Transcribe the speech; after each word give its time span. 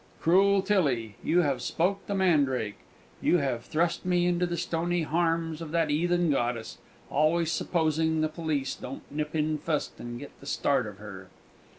Cruel 0.19 0.63
Tillie! 0.63 1.13
you 1.23 1.41
have 1.41 1.61
spoke 1.61 2.03
the 2.07 2.15
mandrake; 2.15 2.79
you 3.21 3.37
have 3.37 3.65
thrust 3.65 4.03
me 4.03 4.25
into 4.25 4.47
the 4.47 4.57
stony 4.57 5.03
harms 5.03 5.61
of 5.61 5.69
that 5.69 5.91
'eathen 5.91 6.31
goddess 6.31 6.79
always 7.11 7.51
supposing 7.51 8.21
the 8.21 8.27
police 8.27 8.73
don't 8.73 9.03
nip 9.11 9.35
in 9.35 9.59
fust, 9.59 9.99
and 9.99 10.17
get 10.17 10.31
the 10.39 10.47
start 10.47 10.87
of 10.87 10.97
her." 10.97 11.29